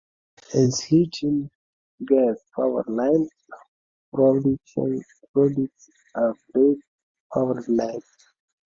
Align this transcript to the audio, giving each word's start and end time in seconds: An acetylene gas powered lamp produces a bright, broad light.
An 0.55 0.67
acetylene 0.69 1.45
gas 2.07 2.37
powered 2.55 2.87
lamp 2.87 3.29
produces 4.11 5.05
a 6.15 6.33
bright, 6.49 6.79
broad 7.31 7.67
light. 7.67 8.01